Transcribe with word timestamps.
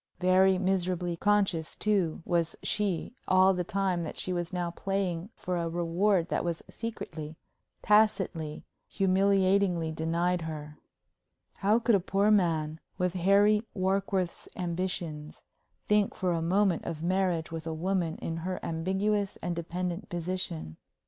Very 0.19 0.57
miserably 0.57 1.15
conscious, 1.15 1.75
too, 1.75 2.23
was 2.25 2.55
she 2.63 3.13
all 3.27 3.53
the 3.53 3.63
time 3.63 4.01
that 4.03 4.17
she 4.17 4.33
was 4.33 4.51
now 4.51 4.71
playing 4.71 5.29
for 5.35 5.57
a 5.57 5.69
reward 5.69 6.29
that 6.29 6.43
was 6.43 6.63
secretly, 6.67 7.35
tacitly, 7.83 8.63
humiliatingly 8.89 9.91
denied 9.91 10.41
her. 10.41 10.79
How 11.53 11.77
could 11.77 11.93
a 11.93 11.99
poor 11.99 12.31
man, 12.31 12.79
with 12.97 13.13
Harry 13.13 13.61
Warkworth's 13.75 14.49
ambitions, 14.55 15.43
think 15.87 16.15
for 16.15 16.31
a 16.33 16.41
moment 16.41 16.83
of 16.85 17.03
marriage 17.03 17.51
with 17.51 17.67
a 17.67 17.71
woman 17.75 18.15
in 18.15 18.37
her 18.37 18.59
ambiguous 18.65 19.37
and 19.43 19.55
dependent 19.55 20.09
position? 20.09 20.77